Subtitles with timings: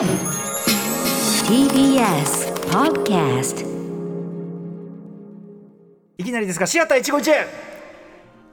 [0.00, 0.08] TBS
[2.70, 3.66] Podcast
[6.16, 7.46] いきなりですがシアター一期一会。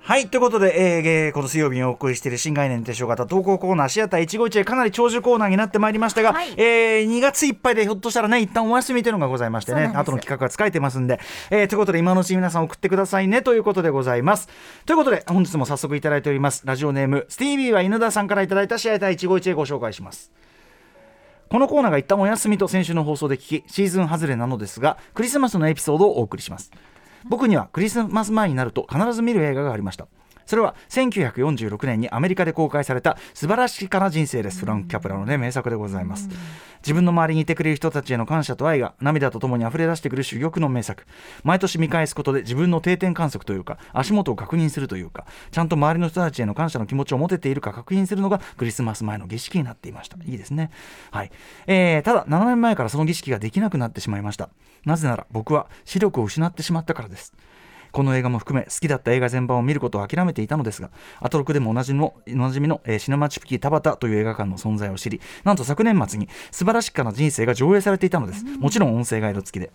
[0.00, 6.52] はいということで、えー、この水曜日にお送りしている新概念提唱型投稿コーナーシアター一期一会かなり長寿コーナーになってまいりましたが、はい。
[6.56, 11.20] えー2月いっぱいでひょっとしたらね一旦お休みというのがございましてね後の企画が使えてますんで、
[11.50, 14.48] えーということで今のうちに皆さん送ってくださいねということでございます。
[14.84, 16.66] ということで本日も早速いただいております。
[16.66, 20.32] ラジオネームスティービーは犬田さんからいただいたシアター一期一会ご紹介します
[21.48, 26.70] このコーナーが一旦お休みと先週の放送で聞きシーズン外れなのですがクリスマスのエピソードをお送りします。
[27.28, 30.06] 僕にはクリスマス前になると必ず見る映画がありました。
[30.46, 34.60] それは1946年にアメリカで公開された素晴らしかな人生です。
[34.60, 36.28] フランク・キャプラのね名作でございます。
[36.78, 41.04] 自分の周りにいてくれる人たちへの感謝と愛が涙とともに溢れ出してくる珠玉の名作。
[41.42, 50.16] 毎年見返すことで自分の定点観測というか足元を確認するというかちゃんと周りの人たちへの感謝の気持ちを持てているか確認するのがクリスマス前の儀式になっていました。
[50.24, 50.70] いいですね。
[51.10, 51.30] はい、
[51.66, 54.48] えーただ7年前からその儀式ができなくなってしまいました。
[54.84, 57.34] なぜなら僕は視力を失ってしまったからです
[57.96, 68.44] この映画も含め好きだった映画全般を見ることを諦めていたのですがアトロクでもおなじみのおなじみの、えーシネマチュピキ田端という映画館の存在を知りなんと昨年末に素晴らしかな人生が上映されていたのです。
[68.44, 69.70] もちろん音声ガイド付きで。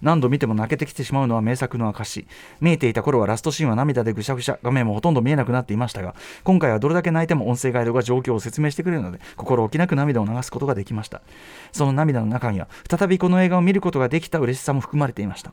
[0.00, 2.26] 何度見ても泣けてきてしまうのは名作の証
[2.60, 11.20] 見えていた頃はラストシーンは涙でぐしゃぐしゃ画面もほとんど見えなくなっていましたが今回はどれだけ泣いても音声ガイドが状況を説明してくれるので心置きなく涙を流すことができました。
[11.70, 15.52] その涙の中には再びこの映画を見ることができた嬉しさも含まれていました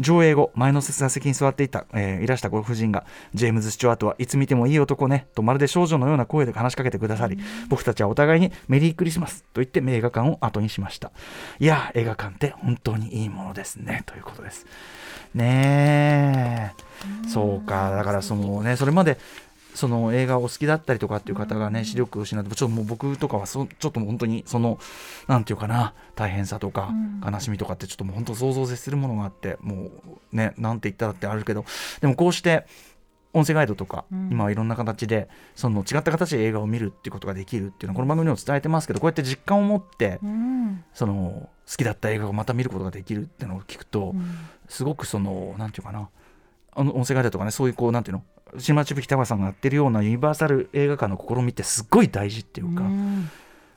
[0.00, 11.12] 上映後前の座席に座っていた、えーいらしたご婦人がジェームズ・スチュワートはいつ見てもいい男ねとまるで少女のような声で話しかけてくださり、僕たちはお互いにメリークリスマスと言って映画館を後にしました。
[11.58, 14.66] いや映画館って本当にいいものですねということです。
[15.34, 17.28] ねえ。
[17.28, 19.18] そうかだからそのねそれまで
[19.74, 24.78] その映画を好きだったりとかっていう方がね視力を失ってちょっともう僕とかはそちょっともう本当にその
[25.28, 26.90] なんていうかな大変さとか
[27.24, 29.90] 悲しみとかってちょっともう本当想像を絶するものがあっても
[30.32, 31.64] うねなんて言ったらってあるけど
[32.00, 32.66] でもこうして
[33.32, 40.84] 音声ガイドとか、今はいろんな形でその違った形で映画を見るっていうことができるっていうのはこの番組でも伝えてますけどこうやって実感を持って、うん。
[40.92, 44.14] その好きだった映画をまた見ることができるっていうのを聞くと、
[44.68, 46.08] すごくそのなんていうかな
[46.80, 48.22] あの音声ガイドとかねそういうこうなんていうの？
[48.58, 53.30] シマチュピキタワさんがやってるようなユニバーサル映画館の試みってすっごい大事っていうか、うん。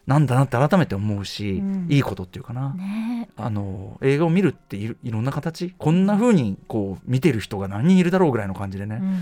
[0.08, 1.88] なんだなって改めて思うし、うん。
[1.90, 3.30] いいことっていうかな、ね。
[3.38, 9.18] あの映画を見るっていろいろんな形こんな風にこう見てる人が何人いるだろうぐらいの感じでね、うんうん。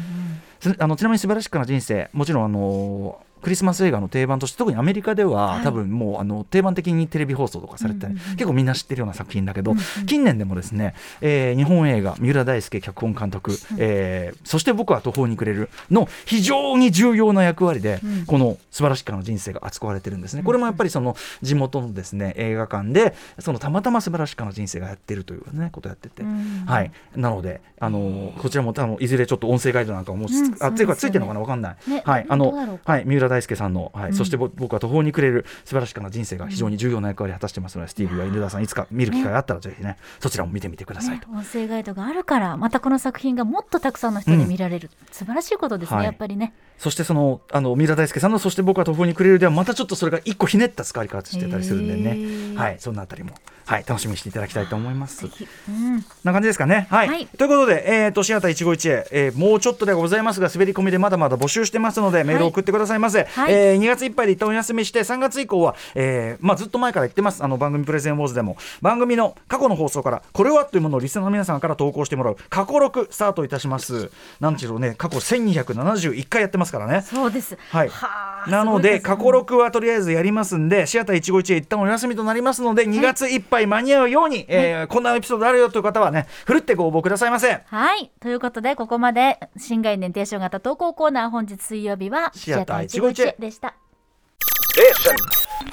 [0.60, 5.64] つあのちなみに素晴らしくな人生もちろんあのクリスマス映画の定番として特にアメリカでは、はい。
[5.64, 9.76] 多分もうあの定番的にテレビ放送とかされて、結構みんな知ってるような作品だけど、
[10.06, 18.26] 近年でもですね、えー日本映画三浦大輔脚本監督、えーそして僕は途方に暮れるの非常に重要な役割で、うん。
[18.26, 20.44] この素晴らしかな人生が扱われてるんですね。
[20.44, 26.64] これもやっぱりその地元のですね映画館でそのたまたま素晴らしかな人生がやってるというねことやってて、うん。
[26.66, 26.92] はい。
[27.16, 30.56] なのであのこちらもあのいずれちょっと音声ガイドなんかもつ、うん。
[30.60, 31.40] あついついてるのかな？
[31.40, 32.04] わかんない、ね。
[32.06, 32.26] はい。
[32.28, 33.04] あのはい。
[33.06, 34.16] 三浦大輔さんのはい、うん。
[34.16, 41.28] そしてぼ僕は途方に暮れる素晴らしかな人生が非常に重要な役割を果たしてますので、スティービーは犬田さんいつか見る機会があったらぜひねそちらも見てみてくださいと。
[41.30, 46.06] ね音声ガイドがあるからまたこの作品がもっとたくさんの人に見られる、素晴らしいことですね、はい。
[46.06, 46.54] やっぱりね。
[46.78, 52.56] そしてそのあの三浦大輔さんのそして僕は途方に暮れるではまたちょっとそれが一個ひねった使い方してたりするんでへねー。
[52.56, 55.26] はいそんなあたりもはい楽しみにしていただきたいと思います。
[55.26, 56.04] うん。
[56.24, 56.88] な感じですかね。
[56.90, 57.08] はい。
[57.08, 57.28] はい。
[57.28, 63.21] ということで、えー、とシアター一期一会、えーもうちょっとでございますが、滑り込みでまだまだ募集してますので、メールを送ってくださいませ。
[63.30, 63.54] はい。
[63.54, 74.12] えー2月いっぱいで一旦お休みして、3月以降は、えーまあ、ずっと前から言ってます、あの番組プレゼンウォーズでも、番組の過去の放送から、これはというものをリスナーの皆さんから投稿してもらう、過去録スタートいたします。
[74.40, 77.02] なんちゅうのね、過去1271回やってますからね。
[77.02, 77.58] そうです。
[77.70, 77.90] はい。
[77.90, 87.62] はあなので、すごい過去録はとりあえずやりますんで、シアター一期一会一旦お休みとなりますので、2月いっぱい間に合うように、えーこんなエピソードあるよという方はね、ふるってご応募くださいませ。
[87.66, 88.12] はい。
[88.20, 93.76] ということでここまで新概念提唱型投稿コーナー本日水曜日はシアターシアター一期一会でした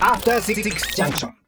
[0.01, 0.63] After Six
[0.97, 1.48] Junction.